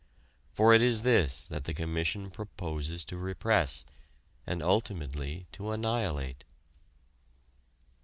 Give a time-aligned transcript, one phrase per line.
[0.51, 3.85] For it is this that the Commission proposes to repress,
[4.47, 6.43] and ultimately to annihilate.